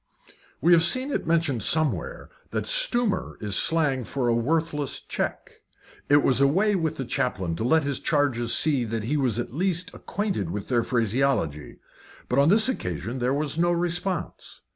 We 0.61 0.71
have 0.73 0.81
seen 0.81 1.11
it 1.11 1.27
mentioned 1.27 1.61
somewhere 1.61 2.31
that 2.49 2.65
"stumer" 2.65 3.35
is 3.39 3.55
slang 3.55 4.03
for 4.03 4.27
a 4.27 4.33
worthless 4.35 4.99
cheque. 4.99 5.51
It 6.09 6.23
was 6.23 6.41
a 6.41 6.47
way 6.47 6.73
with 6.75 6.95
the 6.95 7.05
chaplain 7.05 7.55
to 7.57 7.63
let 7.63 7.83
his 7.83 7.99
charges 7.99 8.51
see 8.51 8.83
that 8.85 9.03
he 9.03 9.15
was 9.15 9.37
at 9.37 9.53
least 9.53 9.93
acquainted 9.93 10.49
with 10.49 10.69
their 10.69 10.81
phraseology. 10.81 11.77
But 12.29 12.39
on 12.39 12.49
this 12.49 12.67
occasion 12.67 13.19
there 13.19 13.31
was 13.35 13.59
no 13.59 13.71
response. 13.71 14.61